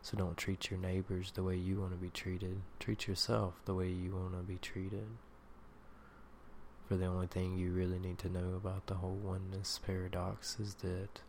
[0.02, 2.60] So don't treat your neighbors the way you want to be treated.
[2.78, 5.06] Treat yourself the way you want to be treated.
[6.86, 10.74] For the only thing you really need to know about the whole oneness paradox is
[10.82, 11.22] that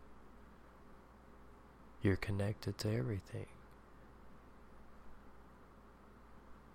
[2.02, 3.46] you're connected to everything.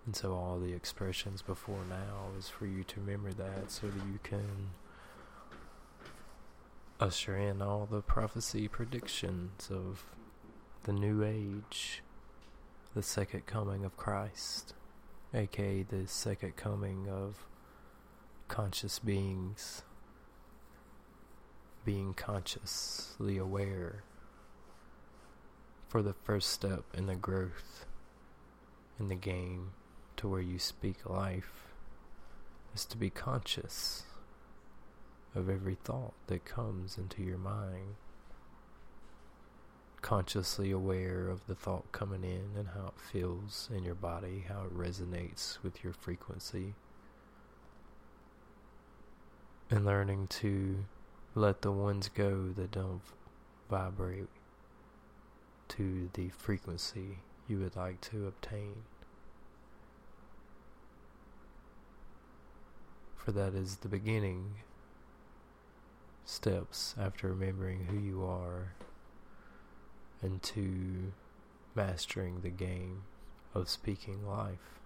[0.06, 4.06] And so all the expressions before now is for you to remember that so that
[4.08, 4.72] you can
[7.00, 10.04] usher in all the prophecy predictions of
[10.84, 12.02] the new age,
[12.96, 14.74] the second coming of Christ,
[15.34, 17.46] aka the second coming of
[18.48, 19.84] conscious beings
[21.86, 24.04] being consciously aware
[25.92, 27.86] for the first step in the growth
[28.98, 29.72] in the game
[30.16, 31.74] to where you speak life
[32.74, 34.04] is to be conscious
[35.36, 37.96] of every thought that comes into your mind.
[40.02, 44.64] Consciously aware of the thought coming in and how it feels in your body, how
[44.64, 46.74] it resonates with your frequency.
[49.70, 50.86] And learning to
[51.36, 53.02] let the ones go that don't
[53.70, 54.30] vibrate
[55.72, 58.76] to the frequency you would like to obtain.
[63.16, 64.56] For that is the beginning
[66.26, 68.74] steps after remembering who you are
[70.22, 71.14] and to
[71.74, 73.04] mastering the game
[73.54, 74.80] of speaking life.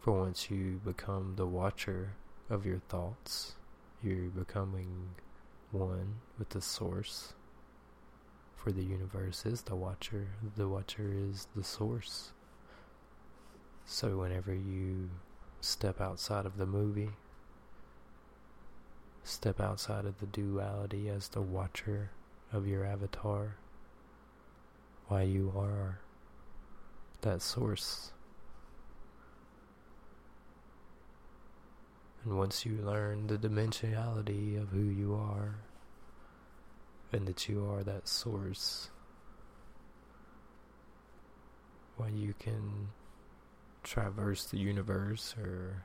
[0.00, 2.14] For once you become the watcher
[2.50, 3.54] of your thoughts,
[4.02, 5.10] you're becoming
[5.70, 7.34] one with the source
[8.56, 10.28] for the universe is the watcher.
[10.56, 12.32] The watcher is the source.
[13.84, 15.10] So whenever you
[15.60, 17.10] step outside of the movie,
[19.22, 22.10] step outside of the duality as the watcher
[22.52, 23.56] of your avatar,
[25.08, 25.98] why you are
[27.22, 28.12] that source.
[32.24, 35.56] And once you learn the dimensionality of who you are,
[37.14, 38.90] and that you are that source.
[41.96, 42.88] When you can
[43.84, 45.84] traverse the universe or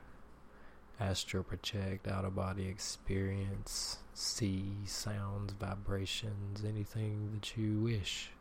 [0.98, 8.32] astral project, out of body experience, see sounds, vibrations, anything that you wish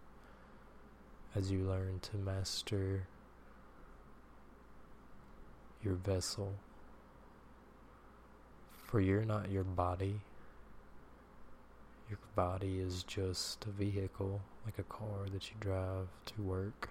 [1.36, 3.08] as you learn to master
[5.84, 6.56] your vessel
[8.88, 10.22] For you're not your body.
[12.10, 16.89] Your body is just a vehicle, like a car that you drive to work.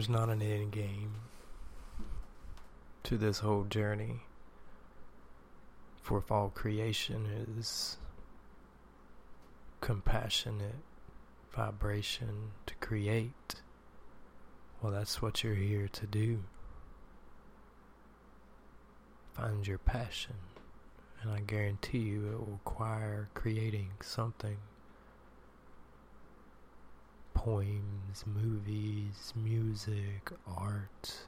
[0.00, 1.12] There's not an end game
[3.02, 4.20] to this whole journey.
[6.00, 7.26] For if all creation
[7.58, 7.98] is
[9.82, 10.80] compassionate
[11.54, 13.56] vibration to create,
[14.80, 16.44] well, that's what you're here to do.
[19.34, 20.36] Find your passion,
[21.20, 24.56] and I guarantee you it will require creating something
[27.40, 31.20] poems, movies, music, art.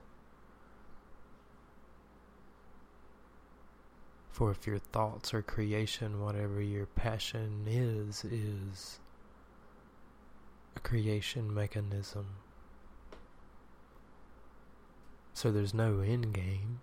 [4.31, 8.99] For if your thoughts are creation, whatever your passion is, is
[10.77, 12.27] a creation mechanism.
[15.33, 16.83] So there's no end game.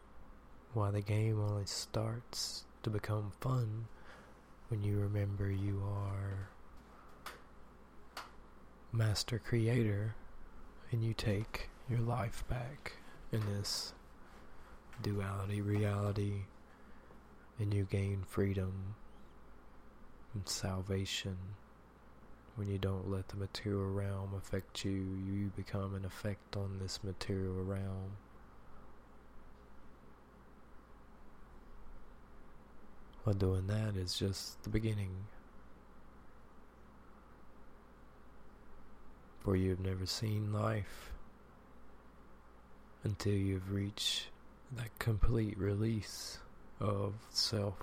[0.74, 3.90] Why the game only starts to become fun
[4.70, 6.50] when you remember you are
[8.92, 10.16] master creator
[10.92, 12.94] and you take your life back
[13.32, 13.94] in this
[15.04, 16.42] duality reality
[17.60, 18.96] and you gain freedom
[20.34, 21.38] and salvation.
[22.56, 27.04] When you don't let the material realm affect you you become an effect on this
[27.04, 28.18] material realm.
[33.24, 35.12] But doing that is just the beginning
[39.44, 41.12] for you have never seen life
[43.04, 44.28] until you've reached
[44.76, 46.40] that complete release
[46.80, 47.76] of self.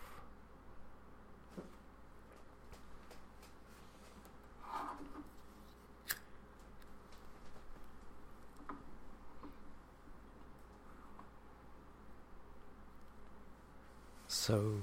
[14.29, 14.75] So,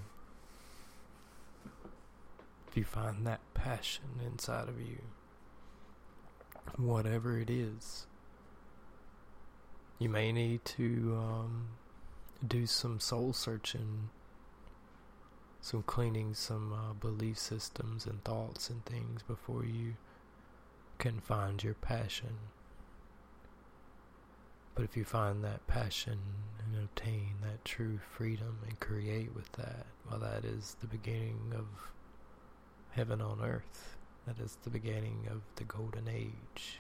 [2.68, 4.98] if you find that passion inside of you,
[6.78, 8.08] whatever it is.
[10.00, 11.68] You may need to um,
[12.46, 14.10] do some soul searching,
[15.62, 19.96] some cleaning some uh, belief systems and thoughts and things before you
[20.98, 22.38] can find your passion.
[24.76, 26.20] But if you find that passion
[26.60, 31.66] and obtain that true freedom and create with that, well, that is the beginning of
[32.92, 33.98] heaven on earth.
[34.26, 36.80] That is the beginning of the golden age.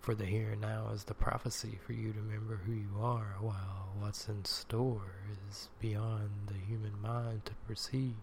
[0.00, 3.36] For the here and now is the prophecy for you to remember who you are,
[3.40, 5.16] while what's in store
[5.48, 8.14] is beyond the human mind to perceive.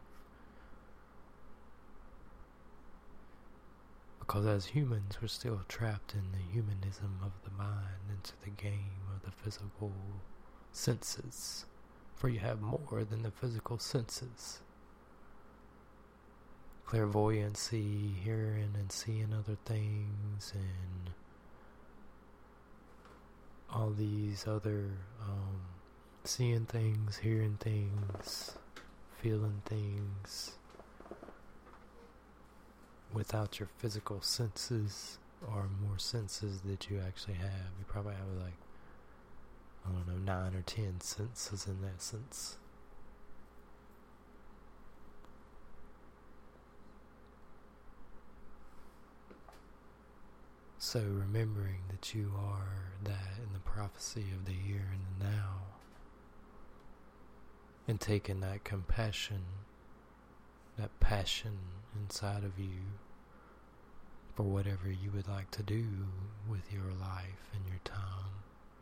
[4.20, 9.01] Because as humans, we're still trapped in the humanism of the mind, into the game
[9.16, 9.91] of the physical
[10.72, 11.66] senses.
[12.16, 14.62] For you have more than the physical senses
[16.91, 21.13] clairvoyancy, hearing and seeing other things, and
[23.71, 24.89] all these other
[25.21, 25.61] um,
[26.25, 28.57] seeing things, hearing things,
[29.21, 30.57] feeling things
[33.13, 35.17] without your physical senses
[35.47, 37.71] or more senses that you actually have.
[37.79, 38.59] You probably have like,
[39.87, 42.57] I don't know, nine or ten senses in essence.
[50.84, 55.57] So remembering that you are that in the prophecy of the here and the now,
[57.88, 59.43] and taking that compassion,
[60.79, 61.59] that passion
[61.95, 62.82] inside of you
[64.36, 65.86] for whatever you would like to do
[66.49, 68.41] with your life and your time,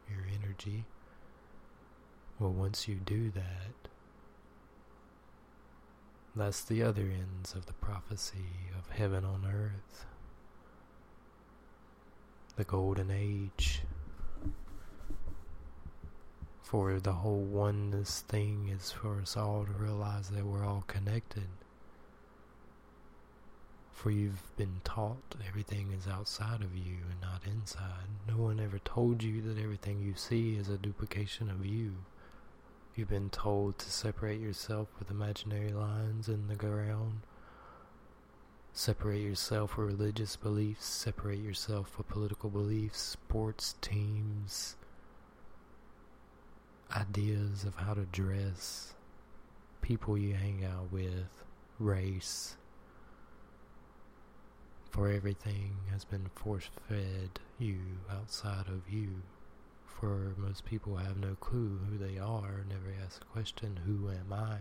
[0.10, 0.86] your energy.
[2.40, 3.90] Well, once you do that,
[6.34, 10.06] that's the other ends of the prophecy of heaven on earth
[12.60, 13.84] the golden age.
[16.62, 21.48] For the whole oneness thing is for us all to realize that we're all connected.
[23.94, 28.10] For you've been taught everything is outside of you and not inside.
[28.28, 31.94] No one ever told you that everything you see is a duplication of you.
[32.94, 37.22] You've been told to separate yourself with imaginary lines in the ground.
[38.74, 40.86] Separate yourself with religious beliefs.
[40.86, 44.76] Separate yourself with political beliefs, sports teams,
[46.96, 48.94] ideas of how to dress,
[49.82, 51.44] people you hang out with,
[51.80, 52.56] race.
[54.92, 59.22] For everything has been force fed you outside of you
[60.00, 64.32] for most people have no clue who they are, never ask the question, who am
[64.32, 64.60] I?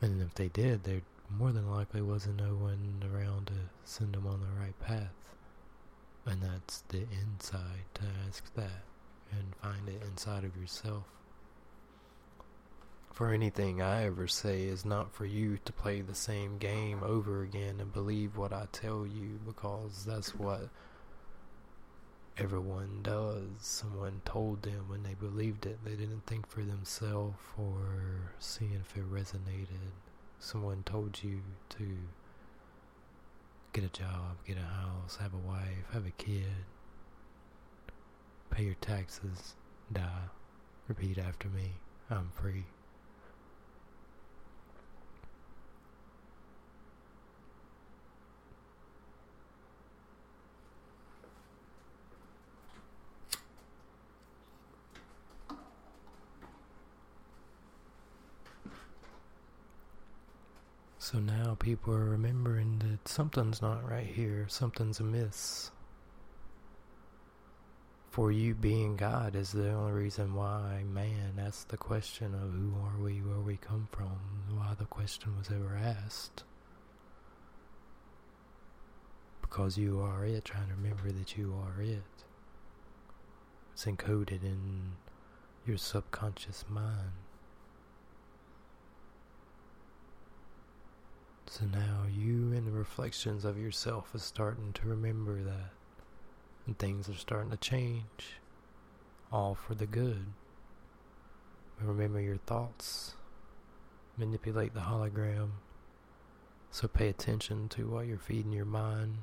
[0.00, 4.26] And if they did, there more than likely wasn't no one around to send them
[4.26, 5.34] on the right path.
[6.26, 8.84] And that's the inside to ask that
[9.32, 11.04] and find it inside of yourself.
[13.12, 17.42] For anything I ever say is not for you to play the same game over
[17.42, 20.68] again and believe what I tell you because that's what
[22.38, 23.42] everyone does.
[23.60, 25.78] Someone told them when they believed it.
[25.84, 29.92] They didn't think for themselves or seeing if it resonated.
[30.38, 31.96] Someone told you to
[33.72, 36.64] get a job, get a house, have a wife, have a kid,
[38.50, 39.54] pay your taxes,
[39.92, 40.28] die.
[40.88, 41.72] Repeat after me.
[42.10, 42.64] I'm free.
[61.10, 65.72] So now people are remembering that something's not right here, something's amiss.
[68.12, 72.74] For you being God is the only reason why man asked the question of who
[72.84, 74.20] are we, where we come from,
[74.56, 76.44] why the question was ever asked.
[79.40, 82.04] Because you are it, trying to remember that you are it.
[83.72, 84.92] It's encoded in
[85.66, 87.10] your subconscious mind.
[91.50, 95.72] So now you and the reflections of yourself is starting to remember that.
[96.64, 98.38] And things are starting to change.
[99.32, 100.26] All for the good.
[101.80, 103.16] Remember your thoughts.
[104.16, 105.50] Manipulate the hologram.
[106.70, 109.16] So pay attention to what you're feeding your mind.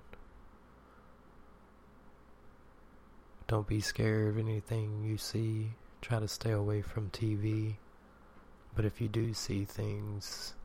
[3.48, 5.70] Don't be scared of anything you see.
[6.02, 7.78] Try to stay away from TV.
[8.76, 10.56] But if you do see things,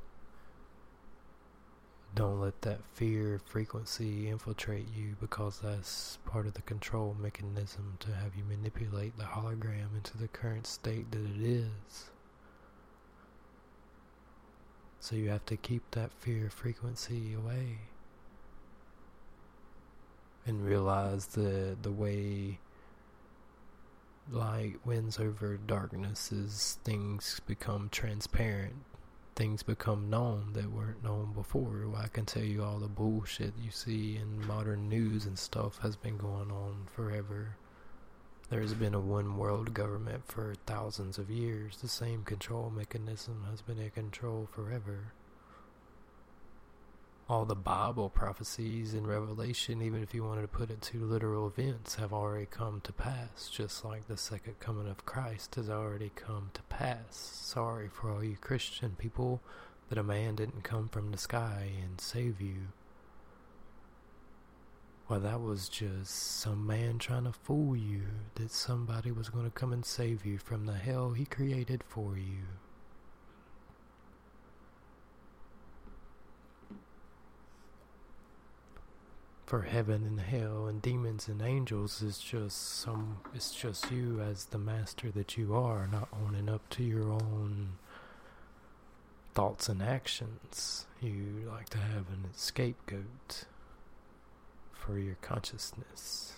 [2.15, 8.13] don't let that fear frequency infiltrate you because that's part of the control mechanism to
[8.13, 12.11] have you manipulate the hologram into the current state that it is.
[15.01, 17.79] So you have to keep that fear frequency away.
[20.47, 22.59] And realize that the way
[24.31, 28.75] light wins over darkness is things become transparent
[29.35, 31.87] things become known that weren't known before.
[31.97, 35.97] I can tell you all the bullshit you see in modern news and stuff has
[35.97, 37.57] been going on forever.
[38.51, 41.79] There's been a one world government for thousands of years.
[41.79, 45.13] The same control mechanism has been in control forever
[47.29, 51.47] all the Bible prophecies in Revelation, even if you wanted to put it to literal
[51.47, 56.11] events, have already come to pass, just like the second coming of Christ has already
[56.15, 57.07] come to pass.
[57.11, 59.41] Sorry for all you Christian people
[59.89, 62.69] that a man didn't come from the sky and save you.
[65.09, 68.03] Well, that was just some man trying to fool you
[68.37, 72.17] that somebody was going to come and save you from the hell he created for
[72.17, 72.45] you.
[79.53, 84.47] For heaven and hell and demons and angels is just some it's just you as
[84.47, 87.73] the master that you are not owning up to your own
[89.35, 90.87] thoughts and actions.
[91.03, 93.45] You like to have an scapegoat
[94.73, 96.33] for your consciousness.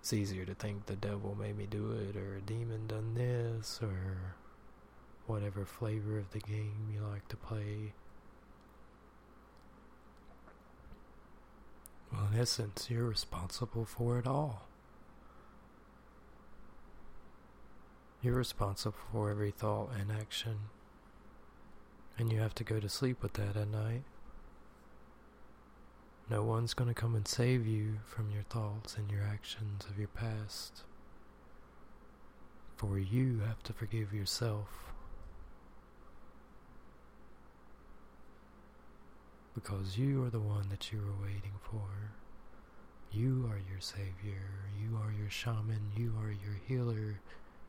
[0.00, 3.80] It's easier to think the devil made me do it or a demon done this
[3.82, 4.34] or
[5.26, 7.92] whatever flavor of the game you like to play
[12.12, 14.66] Well, in essence, you're responsible for it all.
[18.22, 20.58] You're responsible for every thought and action.
[22.16, 24.02] And you have to go to sleep with that at night.
[26.30, 29.98] No one's going to come and save you from your thoughts and your actions of
[29.98, 30.82] your past.
[32.76, 34.68] For you have to forgive yourself.
[39.62, 42.12] Because you are the one that you were waiting for.
[43.10, 44.70] You are your savior.
[44.80, 45.90] You are your shaman.
[45.96, 47.20] You are your healer.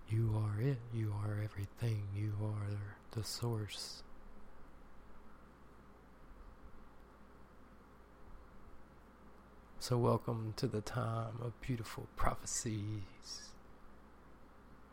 [0.07, 0.77] You are it.
[0.93, 2.03] You are everything.
[2.15, 4.03] You are the source.
[9.79, 13.48] So, welcome to the time of beautiful prophecies,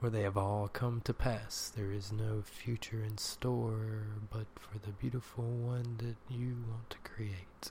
[0.00, 1.72] where they have all come to pass.
[1.74, 6.98] There is no future in store but for the beautiful one that you want to
[6.98, 7.70] create.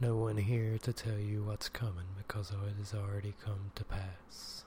[0.00, 4.64] No one here to tell you what's coming because it has already come to pass.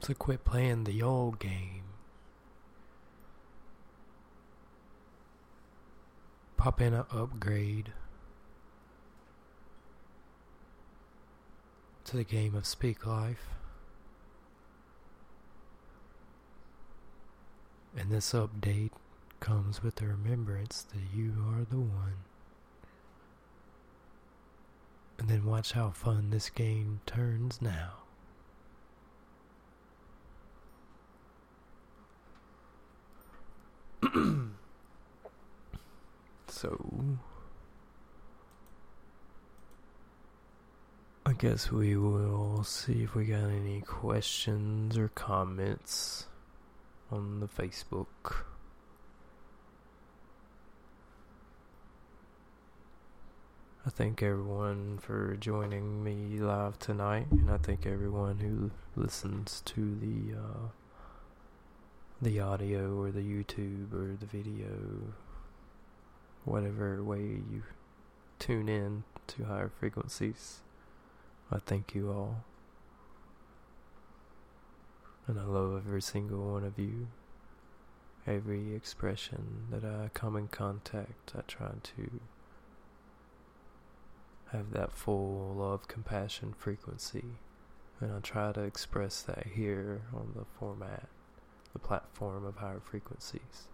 [0.00, 1.93] So quit playing the old game.
[6.64, 7.92] Pop in an upgrade
[12.06, 13.48] to the game of Speak Life.
[17.94, 18.92] And this update
[19.40, 22.24] comes with the remembrance that you are the one.
[25.18, 27.90] And then watch how fun this game turns now.
[36.54, 37.18] so
[41.26, 46.26] I guess we will see if we got any questions or comments
[47.10, 48.44] on the Facebook.
[53.84, 59.96] I thank everyone for joining me live tonight, and I thank everyone who listens to
[59.96, 60.68] the uh,
[62.22, 64.68] the audio or the YouTube or the video,
[66.44, 67.62] whatever way you
[68.38, 70.60] tune in to higher frequencies.
[71.50, 72.44] I thank you all.
[75.26, 77.08] And I love every single one of you.
[78.26, 82.20] Every expression that I come in contact, I try to
[84.52, 87.24] have that full love, compassion frequency.
[88.00, 91.08] And I try to express that here on the format,
[91.72, 93.68] the platform of higher frequencies.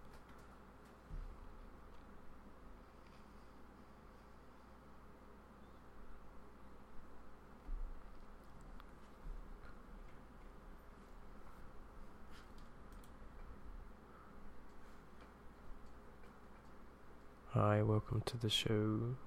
[17.53, 19.17] Hi, welcome to the show,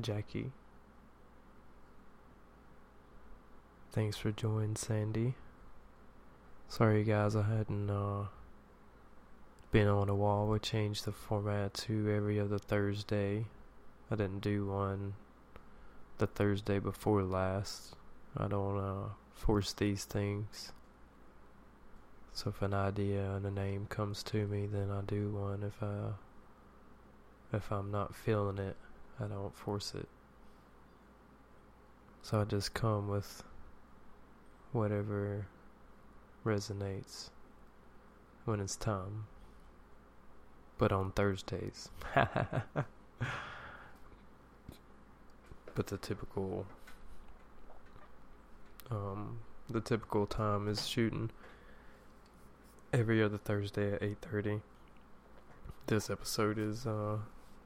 [0.00, 0.50] Jackie.
[3.92, 5.36] Thanks for joining, Sandy.
[6.66, 8.24] Sorry, guys, I hadn't uh,
[9.70, 10.48] been on a while.
[10.48, 13.44] We changed the format to every other Thursday.
[14.10, 15.14] I didn't do one
[16.18, 17.94] the Thursday before last.
[18.36, 20.72] I don't uh, force these things.
[22.32, 25.62] So if an idea and a name comes to me, then I do one.
[25.62, 26.14] If I
[27.52, 28.76] if I'm not feeling it,
[29.20, 30.08] I don't force it.
[32.22, 33.42] So I just come with
[34.72, 35.46] whatever
[36.44, 37.30] resonates
[38.44, 39.26] when it's time.
[40.76, 41.88] But on Thursdays.
[42.14, 42.84] but
[45.86, 46.66] the typical
[48.90, 49.38] um
[49.68, 51.30] the typical time is shooting
[52.92, 54.60] every other Thursday at 8:30.
[55.86, 57.18] This episode is uh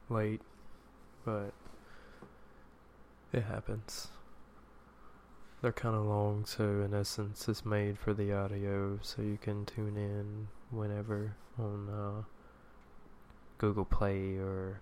[0.09, 0.41] late,
[1.25, 1.53] but
[3.31, 4.09] it happens.
[5.61, 9.65] They're kind of long, so in essence, it's made for the audio, so you can
[9.65, 12.23] tune in whenever on uh,
[13.57, 14.81] Google Play or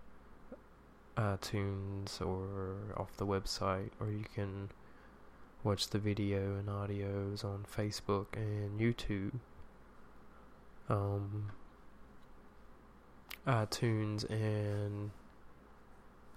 [1.18, 4.70] iTunes or off the website, or you can
[5.64, 9.34] watch the video and audios on Facebook and YouTube.
[10.90, 11.52] Um,
[13.48, 15.12] iTunes and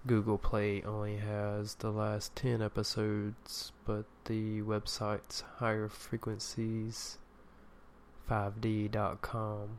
[0.07, 7.19] Google Play only has the last 10 episodes, but the website's higher frequencies
[8.29, 9.79] 5d.com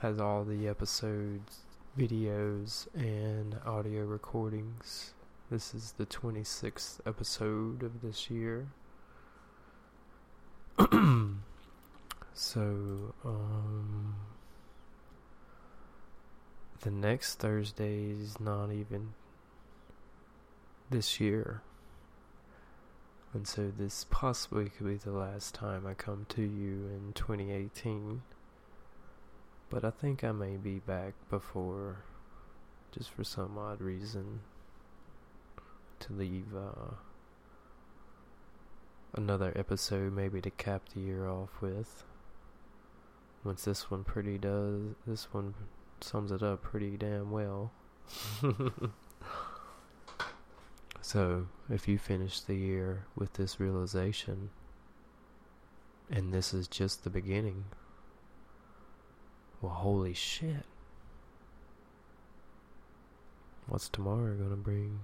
[0.00, 1.60] has all the episodes,
[1.98, 5.14] videos, and audio recordings.
[5.50, 8.68] This is the 26th episode of this year.
[12.34, 12.60] so,
[13.24, 14.14] um,
[16.80, 19.14] the next Thursday is not even
[20.90, 21.62] this year.
[23.34, 28.22] And so this possibly could be the last time I come to you in 2018.
[29.70, 32.04] But I think I may be back before,
[32.90, 34.40] just for some odd reason,
[36.00, 36.94] to leave uh,
[39.14, 42.04] another episode maybe to cap the year off with.
[43.44, 45.54] Once this one pretty does, this one
[46.04, 47.72] sums it up pretty damn well.
[51.00, 54.50] so, if you finish the year with this realization,
[56.10, 57.64] and this is just the beginning,
[59.60, 60.64] well, holy shit.
[63.66, 65.00] What's tomorrow going to bring?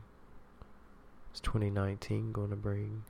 [1.28, 3.02] What's 2019 going to bring?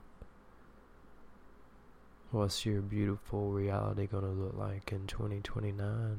[2.31, 6.17] What's your beautiful reality going to look like in 2029?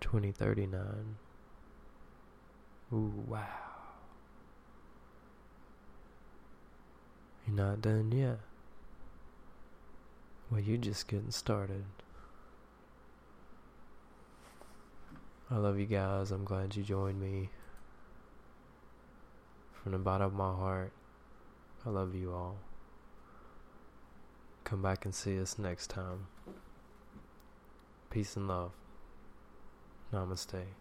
[0.00, 1.16] 2039?
[2.92, 3.46] Ooh, wow.
[7.46, 8.38] You're not done yet.
[10.50, 11.84] Well, you're just getting started.
[15.50, 16.30] I love you guys.
[16.30, 17.50] I'm glad you joined me.
[19.72, 20.92] From the bottom of my heart,
[21.86, 22.56] I love you all.
[24.64, 26.26] Come back and see us next time.
[28.10, 28.79] Peace and love.
[30.12, 30.79] Namaste.